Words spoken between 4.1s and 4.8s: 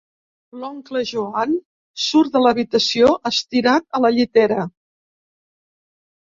llitera.